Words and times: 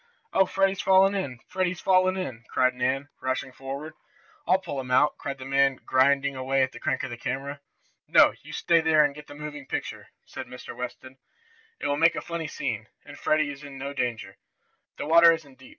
"Oh, 0.33 0.47
Freddie's 0.47 0.81
fallen 0.81 1.13
in! 1.13 1.37
Freddie's 1.47 1.79
fallen 1.79 2.17
in!" 2.17 2.43
cried 2.49 2.73
Nan, 2.73 3.09
rushing 3.21 3.51
forward. 3.51 3.93
"I'll 4.47 4.57
pull 4.57 4.79
him 4.79 4.89
out!" 4.89 5.15
cried 5.19 5.37
the 5.37 5.45
man 5.45 5.75
grinding 5.85 6.35
away 6.35 6.63
at 6.63 6.71
the 6.71 6.79
crank 6.79 7.03
of 7.03 7.11
the 7.11 7.17
camera. 7.17 7.61
"No, 8.07 8.33
you 8.41 8.51
stay 8.51 8.81
there 8.81 9.05
and 9.05 9.13
get 9.13 9.27
the 9.27 9.35
moving 9.35 9.67
picture," 9.67 10.07
said 10.25 10.47
Mr. 10.47 10.75
Watson. 10.75 11.17
"It 11.79 11.85
will 11.85 11.97
make 11.97 12.15
a 12.15 12.21
funny 12.21 12.47
scene, 12.47 12.87
and 13.05 13.15
Freddie 13.19 13.51
is 13.51 13.63
in 13.63 13.77
no 13.77 13.93
danger. 13.93 14.37
The 14.97 15.05
water 15.05 15.31
isn't 15.33 15.59
deep! 15.59 15.69